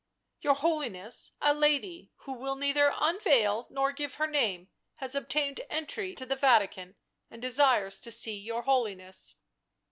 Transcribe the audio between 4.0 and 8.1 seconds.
her name, has obtained entry to the Vatican and desires